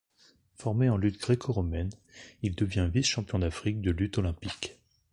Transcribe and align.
Formé 0.55 0.89
en 0.89 0.97
lutte 0.97 1.21
gréco-romaine, 1.21 1.91
il 2.41 2.55
devient 2.55 2.89
vice-champion 2.91 3.37
d’Afrique 3.37 3.81
de 3.81 3.91
lutte 3.91 4.17
olympique. 4.17 4.79